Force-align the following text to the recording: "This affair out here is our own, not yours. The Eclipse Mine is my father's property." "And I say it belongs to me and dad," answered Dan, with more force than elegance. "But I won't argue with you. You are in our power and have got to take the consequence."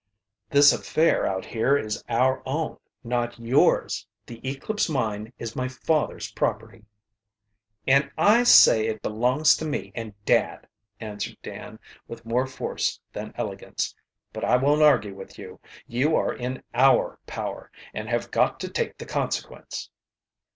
"This 0.49 0.73
affair 0.73 1.27
out 1.27 1.45
here 1.45 1.77
is 1.77 2.03
our 2.09 2.41
own, 2.43 2.77
not 3.03 3.37
yours. 3.37 4.07
The 4.25 4.41
Eclipse 4.43 4.89
Mine 4.89 5.31
is 5.37 5.55
my 5.55 5.67
father's 5.67 6.31
property." 6.31 6.85
"And 7.85 8.09
I 8.17 8.41
say 8.41 8.87
it 8.87 9.03
belongs 9.03 9.55
to 9.57 9.63
me 9.65 9.91
and 9.93 10.15
dad," 10.25 10.65
answered 10.99 11.37
Dan, 11.43 11.77
with 12.07 12.25
more 12.25 12.47
force 12.47 12.99
than 13.13 13.31
elegance. 13.37 13.93
"But 14.33 14.43
I 14.43 14.57
won't 14.57 14.81
argue 14.81 15.13
with 15.13 15.37
you. 15.37 15.59
You 15.85 16.15
are 16.15 16.33
in 16.33 16.63
our 16.73 17.19
power 17.27 17.69
and 17.93 18.09
have 18.09 18.31
got 18.31 18.59
to 18.61 18.69
take 18.69 18.97
the 18.97 19.05
consequence." 19.05 19.91